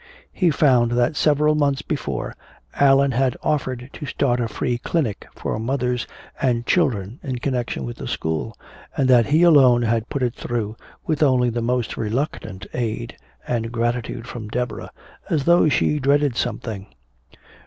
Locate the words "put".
10.09-10.23